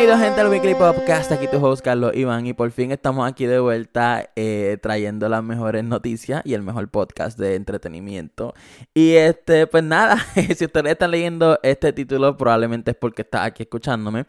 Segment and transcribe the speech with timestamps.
[0.00, 3.44] Bienvenidos gente al Weekly Podcast, aquí tu host Carlos Iván y por fin estamos aquí
[3.44, 8.54] de vuelta eh, trayendo las mejores noticias y el mejor podcast de entretenimiento.
[8.94, 10.16] Y este, pues nada,
[10.56, 14.24] si ustedes están leyendo este título probablemente es porque está aquí escuchándome.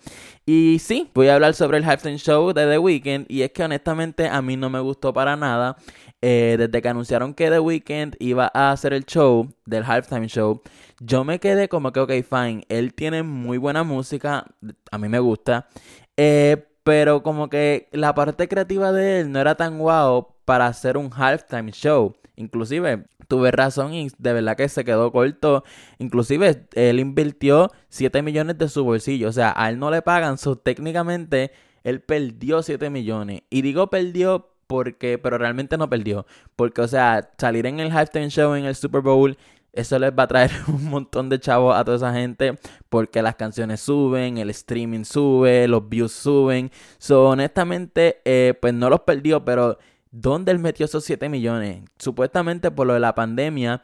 [0.46, 3.64] Y sí, voy a hablar sobre el halftime show de The Weeknd y es que
[3.64, 5.78] honestamente a mí no me gustó para nada.
[6.24, 10.62] Eh, desde que anunciaron que The Weeknd iba a hacer el show del halftime show,
[11.04, 14.46] yo me quedé como que, ok, fine, él tiene muy buena música,
[14.92, 15.68] a mí me gusta,
[16.16, 20.98] eh, pero como que la parte creativa de él no era tan guau para hacer
[20.98, 22.16] un halftime show.
[22.36, 25.64] Inclusive, tuve razón y de verdad que se quedó corto.
[26.00, 29.30] Inclusive, él invirtió 7 millones de su bolsillo.
[29.30, 30.38] O sea, a él no le pagan.
[30.38, 31.52] So, técnicamente,
[31.84, 33.44] él perdió 7 millones.
[33.50, 36.26] Y digo perdió porque, pero realmente no perdió.
[36.56, 39.38] Porque, o sea, salir en el halftime show en el Super Bowl,
[39.74, 42.58] eso les va a traer un montón de chavos a toda esa gente.
[42.90, 46.72] Porque las canciones suben, el streaming sube, los views suben.
[46.98, 49.78] So, honestamente, eh, pues no los perdió, pero
[50.12, 51.84] ¿dónde él metió esos 7 millones?
[51.98, 53.84] Supuestamente por lo de la pandemia.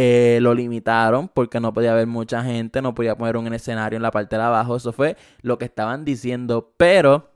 [0.00, 4.02] Eh, lo limitaron porque no podía haber mucha gente, no podía poner un escenario en
[4.02, 4.76] la parte de abajo.
[4.76, 6.72] Eso fue lo que estaban diciendo.
[6.76, 7.30] Pero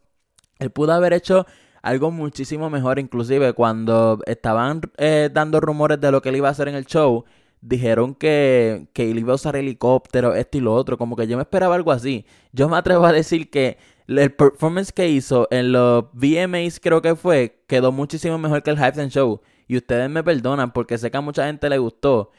[0.59, 1.47] él pudo haber hecho
[1.83, 2.99] algo muchísimo mejor.
[2.99, 6.87] Inclusive cuando estaban eh, dando rumores de lo que él iba a hacer en el
[6.87, 7.25] show,
[7.63, 10.99] dijeron que, que él iba a usar helicóptero, esto y lo otro.
[10.99, 12.27] Como que yo me esperaba algo así.
[12.53, 17.17] Yo me atrevo a decir que el performance que hizo en los VMAs creo que
[17.17, 19.41] fue, quedó muchísimo mejor que el Halftime Show.
[19.67, 22.31] Y ustedes me perdonan porque sé que a mucha gente le gustó.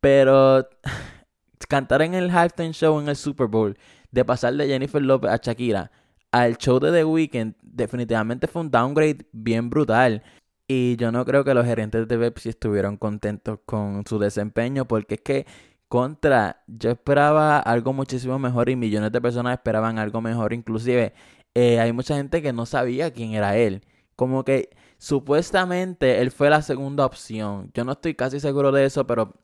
[0.00, 0.68] Pero
[1.68, 3.78] cantar en el Halftime Show en el Super Bowl,
[4.10, 5.90] de pasar de Jennifer Lopez a Shakira,
[6.32, 10.22] al show de The Weeknd definitivamente fue un downgrade bien brutal.
[10.68, 15.16] Y yo no creo que los gerentes de Pepsi estuvieron contentos con su desempeño porque
[15.16, 15.46] es que
[15.88, 20.54] contra, yo esperaba algo muchísimo mejor y millones de personas esperaban algo mejor.
[20.54, 21.12] Inclusive
[21.54, 23.84] eh, hay mucha gente que no sabía quién era él.
[24.16, 27.70] Como que supuestamente él fue la segunda opción.
[27.74, 29.34] Yo no estoy casi seguro de eso, pero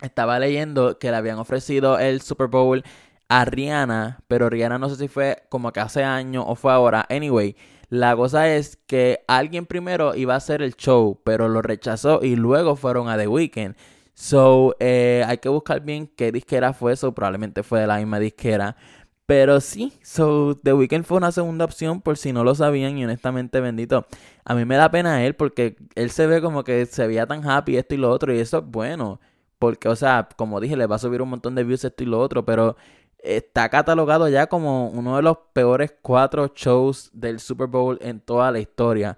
[0.00, 2.82] estaba leyendo que le habían ofrecido el Super Bowl
[3.28, 7.06] a Rihanna, pero Rihanna no sé si fue como que hace años o fue ahora.
[7.10, 7.56] Anyway,
[7.92, 12.36] la cosa es que alguien primero iba a hacer el show, pero lo rechazó y
[12.36, 13.76] luego fueron a The Weeknd.
[14.14, 17.12] So, eh, hay que buscar bien qué disquera fue eso.
[17.12, 18.76] Probablemente fue de la misma disquera.
[19.26, 23.04] Pero sí, so The Weeknd fue una segunda opción por si no lo sabían y
[23.04, 24.06] honestamente bendito.
[24.46, 27.46] A mí me da pena él porque él se ve como que se veía tan
[27.46, 29.20] happy esto y lo otro y eso es bueno.
[29.58, 32.06] Porque, o sea, como dije, le va a subir un montón de views esto y
[32.06, 32.74] lo otro, pero
[33.22, 38.50] está catalogado ya como uno de los peores cuatro shows del Super Bowl en toda
[38.50, 39.16] la historia.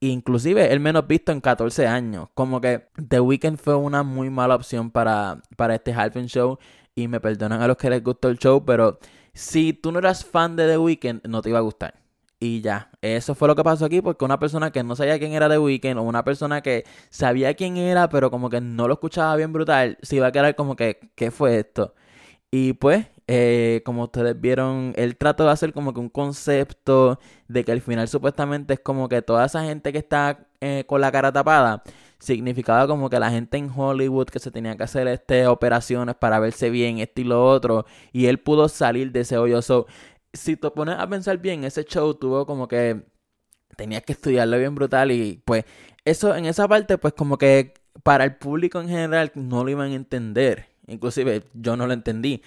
[0.00, 2.28] Inclusive el menos visto en 14 años.
[2.34, 6.58] Como que The Weeknd fue una muy mala opción para, para este halftime show.
[6.94, 8.98] Y me perdonan a los que les gustó el show, pero
[9.32, 11.94] si tú no eras fan de The Weeknd, no te iba a gustar.
[12.38, 15.32] Y ya, eso fue lo que pasó aquí porque una persona que no sabía quién
[15.32, 18.94] era The Weeknd o una persona que sabía quién era pero como que no lo
[18.94, 21.94] escuchaba bien brutal, se iba a quedar como que, ¿qué fue esto?
[22.50, 27.18] Y pues eh, como ustedes vieron, él trató de hacer como que un concepto
[27.48, 31.00] de que al final supuestamente es como que toda esa gente que está eh, con
[31.00, 31.82] la cara tapada
[32.18, 36.38] significaba como que la gente en Hollywood que se tenía que hacer este operaciones para
[36.38, 39.60] verse bien, esto y lo otro, y él pudo salir de ese hoyo.
[40.32, 43.04] si te pones a pensar bien, ese show tuvo como que
[43.76, 45.64] tenías que estudiarlo bien brutal y pues
[46.04, 49.92] eso en esa parte pues como que para el público en general no lo iban
[49.92, 50.66] a entender.
[50.86, 52.42] Inclusive yo no lo entendí.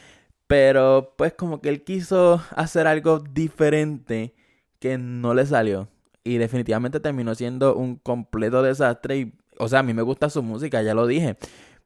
[0.47, 4.33] Pero pues como que él quiso hacer algo diferente
[4.79, 5.89] que no le salió.
[6.23, 9.17] Y definitivamente terminó siendo un completo desastre.
[9.17, 11.37] Y, o sea, a mí me gusta su música, ya lo dije.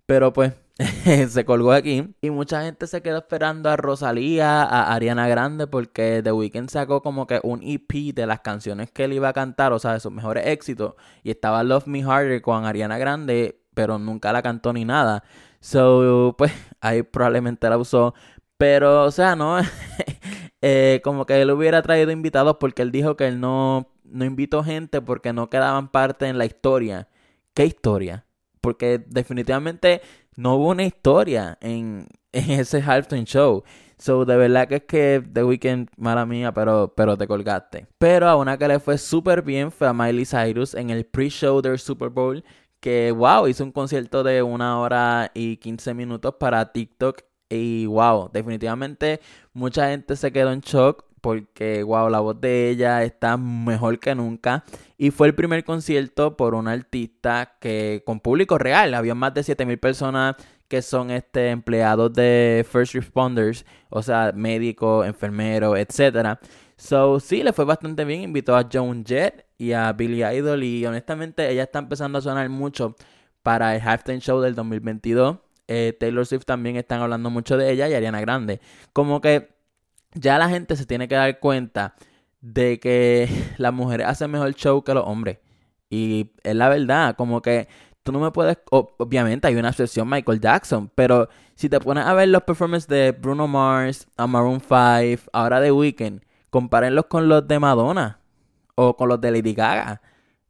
[0.06, 0.54] Pero pues
[1.30, 2.14] se colgó aquí.
[2.22, 7.02] Y mucha gente se quedó esperando a Rosalía, a Ariana Grande, porque The Weeknd sacó
[7.02, 10.00] como que un EP de las canciones que él iba a cantar, o sea, de
[10.00, 10.96] sus mejores éxitos.
[11.24, 15.24] Y estaba Love Me Harder con Ariana Grande, pero nunca la cantó ni nada.
[15.60, 18.14] So, pues ahí probablemente la usó.
[18.62, 19.58] Pero, o sea, no.
[20.62, 24.64] eh, como que él hubiera traído invitados porque él dijo que él no, no invitó
[24.64, 27.08] gente porque no quedaban parte en la historia.
[27.56, 28.28] ¿Qué historia?
[28.62, 30.04] Porque definitivamente
[30.36, 33.64] no hubo una historia en, en ese halftime show.
[33.98, 37.88] So, de verdad que es que The Weeknd, mala mía, pero, pero te colgaste.
[37.98, 41.64] Pero a una que le fue súper bien fue a Miley Cyrus en el pre-show
[41.64, 42.44] del Super Bowl.
[42.80, 48.30] Que, wow, hizo un concierto de una hora y 15 minutos para TikTok y wow,
[48.32, 49.20] definitivamente
[49.54, 54.16] mucha gente se quedó en shock porque wow, la voz de ella está mejor que
[54.16, 54.64] nunca.
[54.98, 59.44] Y fue el primer concierto por una artista que con público real, había más de
[59.44, 60.36] 7000 personas
[60.68, 66.40] que son este empleados de first responders, o sea, médicos, enfermeros, etcétera.
[66.78, 68.22] So, sí, le fue bastante bien.
[68.24, 70.64] Invitó a Joan Jett y a Billy Idol.
[70.64, 72.96] Y honestamente, ella está empezando a sonar mucho
[73.44, 75.38] para el halftime show del 2022.
[75.74, 78.60] Eh, Taylor Swift también están hablando mucho de ella y Ariana Grande.
[78.92, 79.56] Como que
[80.14, 81.96] ya la gente se tiene que dar cuenta
[82.42, 85.38] de que las mujeres hacen mejor show que los hombres.
[85.90, 87.70] Y es la verdad, como que
[88.04, 92.14] tú no me puedes, obviamente hay una excepción Michael Jackson, pero si te pones a
[92.16, 97.48] ver los performances de Bruno Mars, a Maroon 5, ahora de Weeknd, compárenlos con los
[97.48, 98.20] de Madonna
[98.76, 100.02] o con los de Lady Gaga,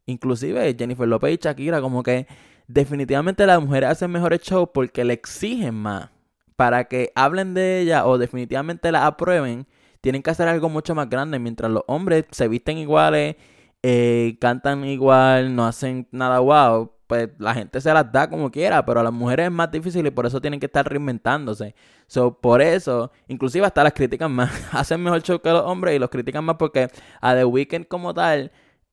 [0.07, 2.25] inclusive Jennifer Lopez y Shakira, como que
[2.67, 6.09] definitivamente las mujeres hacen mejores shows porque le exigen más
[6.55, 9.65] para que hablen de ella o definitivamente la aprueben,
[9.99, 13.35] tienen que hacer algo mucho más grande, mientras los hombres se visten iguales,
[13.81, 18.85] eh, cantan igual, no hacen nada wow, pues la gente se las da como quiera,
[18.85, 21.73] pero a las mujeres es más difícil y por eso tienen que estar reinventándose.
[22.05, 25.99] So, por eso, inclusive hasta las critican más, hacen mejor show que los hombres y
[25.99, 26.89] los critican más porque
[27.21, 28.51] a The Weeknd como tal,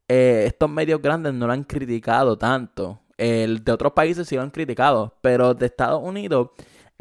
[0.08, 2.98] eh, estos medios grandes no lo han criticado tanto.
[3.18, 6.50] El de otros países sí lo han criticado, pero de Estados Unidos,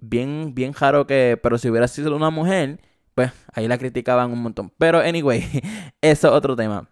[0.02, 2.82] bien, bien raro que, pero si hubiera sido una mujer,
[3.16, 4.72] pues ahí la criticaban un montón.
[4.78, 5.44] Pero anyway,
[6.02, 6.90] eso es otro tema.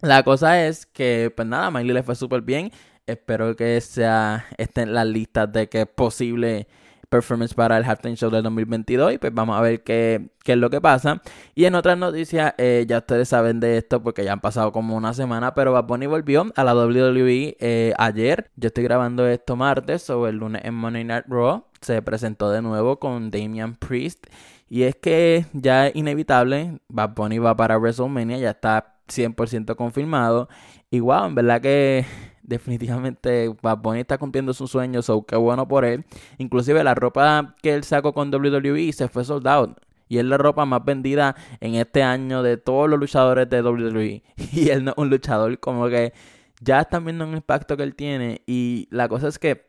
[0.00, 2.70] La cosa es que, pues nada, Miley le fue súper bien.
[3.06, 6.68] Espero que sea esté en las listas de que es posible
[7.08, 10.58] performance para el halftime show del 2022 y pues vamos a ver qué, qué es
[10.58, 11.22] lo que pasa.
[11.54, 14.96] Y en otras noticias, eh, ya ustedes saben de esto porque ya han pasado como
[14.96, 18.50] una semana, pero Bad Bunny volvió a la WWE eh, ayer.
[18.56, 21.64] Yo estoy grabando esto martes o el lunes en Monday Night Raw.
[21.80, 24.26] Se presentó de nuevo con Damian Priest.
[24.68, 30.48] Y es que ya es inevitable, Bad Bunny va para WrestleMania, ya está 100% confirmado.
[30.90, 32.04] Y wow, en verdad que
[32.46, 36.04] definitivamente Bad Bunny está cumpliendo sus sueños, so qué bueno por él.
[36.38, 39.78] Inclusive la ropa que él sacó con WWE se fue sold out.
[40.08, 44.22] Y es la ropa más vendida en este año de todos los luchadores de WWE.
[44.52, 46.12] Y él no es un luchador, como que
[46.60, 48.42] ya están viendo un impacto que él tiene.
[48.46, 49.66] Y la cosa es que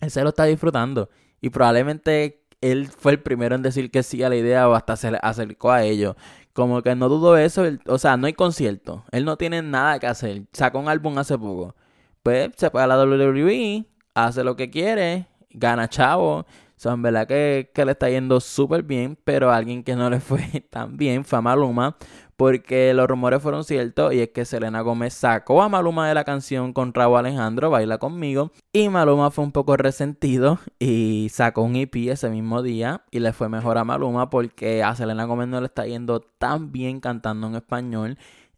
[0.00, 1.08] él se lo está disfrutando.
[1.40, 4.96] Y probablemente él fue el primero en decir que sí a la idea o hasta
[4.96, 6.14] se acercó a ello.
[6.52, 7.64] Como que no dudo eso.
[7.86, 9.04] o sea, no hay concierto.
[9.12, 10.42] Él no tiene nada que hacer.
[10.52, 11.74] Sacó un álbum hace poco
[12.22, 13.84] pues se paga la WWE,
[14.14, 16.46] hace lo que quiere, gana chavo.
[16.76, 20.64] Son verdad que, que le está yendo súper bien, pero alguien que no le fue
[20.70, 21.96] tan bien fue a Maluma,
[22.40, 26.24] porque los rumores fueron ciertos y es que Selena Gómez sacó a Maluma de la
[26.24, 31.76] canción con Raúl Alejandro, Baila conmigo, y Maluma fue un poco resentido y sacó un
[31.76, 35.60] EP ese mismo día y le fue mejor a Maluma porque a Selena Gómez no
[35.60, 38.16] le está yendo tan bien cantando en español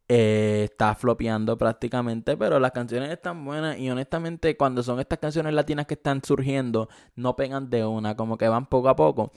[0.08, 5.54] eh, está flopeando prácticamente, pero las canciones están buenas y honestamente cuando son estas canciones
[5.54, 9.32] latinas que están surgiendo, no pegan de una, como que van poco a poco.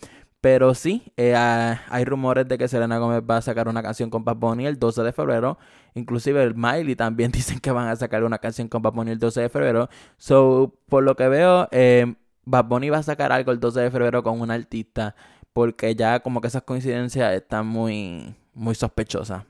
[0.46, 4.24] Pero sí, eh, hay rumores de que Selena Gómez va a sacar una canción con
[4.24, 5.58] Bad Bunny el 12 de febrero.
[5.96, 9.18] Inclusive el Miley también dicen que van a sacar una canción con Bad Bunny el
[9.18, 9.90] 12 de febrero.
[10.18, 12.14] So, por lo que veo, eh,
[12.44, 15.16] Bad Bunny va a sacar algo el 12 de febrero con un artista.
[15.52, 19.46] Porque ya como que esas coincidencias están muy, muy sospechosas.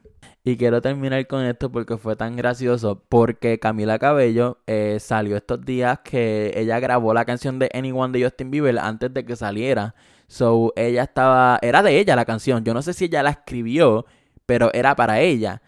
[0.48, 3.02] Y quiero terminar con esto porque fue tan gracioso.
[3.10, 8.26] Porque Camila Cabello eh, salió estos días que ella grabó la canción de Anyone de
[8.26, 9.96] Justin Bieber antes de que saliera.
[10.28, 11.58] So ella estaba.
[11.64, 12.64] Era de ella la canción.
[12.64, 14.06] Yo no sé si ella la escribió,
[14.46, 15.64] pero era para ella.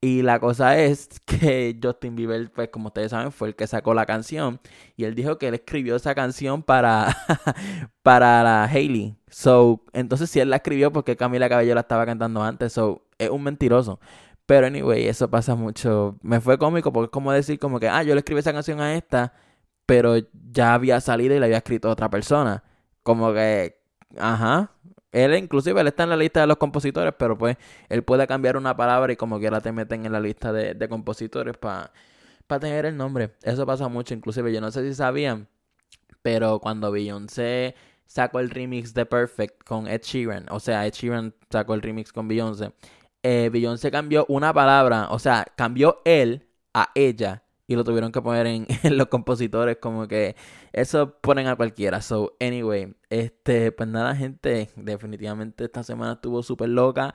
[0.00, 3.94] Y la cosa es que Justin Bieber, pues como ustedes saben, fue el que sacó
[3.94, 4.60] la canción.
[4.96, 7.16] Y él dijo que él escribió esa canción para,
[8.02, 9.16] para la Hailey.
[9.28, 12.72] So, entonces si él la escribió, porque Camila Cabello la estaba cantando antes.
[12.72, 14.00] So, es un mentiroso.
[14.46, 16.18] Pero anyway, eso pasa mucho.
[16.22, 18.80] Me fue cómico porque es como decir como que, ah, yo le escribí esa canción
[18.80, 19.32] a esta,
[19.86, 20.16] pero
[20.52, 22.64] ya había salido y la había escrito otra persona.
[23.02, 23.80] Como que,
[24.18, 24.72] ajá.
[25.12, 27.56] Él inclusive él está en la lista de los compositores, pero pues
[27.88, 30.88] él puede cambiar una palabra y como quiera te meten en la lista de, de
[30.88, 31.90] compositores para
[32.60, 33.32] tener el nombre.
[33.42, 35.48] Eso pasa mucho, inclusive yo no sé si sabían,
[36.22, 37.74] pero cuando Beyoncé
[38.06, 42.12] sacó el remix de Perfect con Ed Sheeran, o sea, Ed Sheeran sacó el remix
[42.12, 42.72] con Beyoncé,
[43.22, 48.20] eh, Beyoncé cambió una palabra, o sea, cambió él a ella y lo tuvieron que
[48.20, 48.66] poner en,
[48.98, 50.34] los compositores como que
[50.72, 52.02] eso ponen a cualquiera.
[52.02, 57.14] So, anyway, este, pues nada, gente, definitivamente esta semana estuvo súper loca.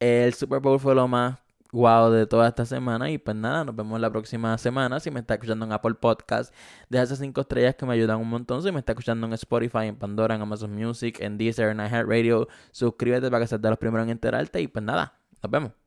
[0.00, 1.38] El Super Bowl fue lo más
[1.72, 5.00] guau de toda esta semana y pues nada, nos vemos la próxima semana.
[5.00, 6.54] Si me está escuchando en Apple Podcast,
[6.90, 8.62] deja esas cinco estrellas que me ayudan un montón.
[8.62, 12.48] Si me está escuchando en Spotify, en Pandora, en Amazon Music, en Deezer, en iHeartRadio,
[12.72, 15.83] suscríbete para que seas de los primeros en enterarte y pues nada, nos vemos.